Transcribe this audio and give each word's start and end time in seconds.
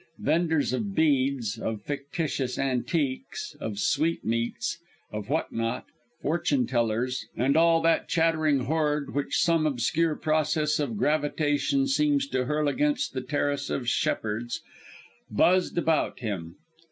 Vendors 0.17 0.73
of 0.73 0.95
beads, 0.95 1.59
of 1.59 1.83
fictitious 1.83 2.57
"antiques," 2.57 3.55
of 3.61 3.77
sweetmeats, 3.77 4.79
of 5.11 5.29
what 5.29 5.51
not; 5.51 5.85
fortune 6.23 6.65
tellers 6.65 7.27
and 7.37 7.55
all 7.55 7.83
that 7.83 8.09
chattering 8.09 8.61
horde 8.61 9.13
which 9.13 9.37
some 9.37 9.67
obscure 9.67 10.15
process 10.15 10.79
of 10.79 10.97
gravitation 10.97 11.85
seems 11.85 12.25
to 12.27 12.45
hurl 12.45 12.67
against 12.67 13.13
the 13.13 13.21
terrace 13.21 13.69
of 13.69 13.87
Shepheard's, 13.87 14.61
buzzed 15.31 15.77
about 15.77 16.17
him. 16.17 16.55